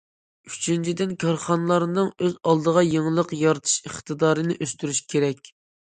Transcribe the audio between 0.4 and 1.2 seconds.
ئۈچىنچىدىن،